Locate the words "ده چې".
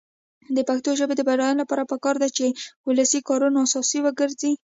2.23-2.45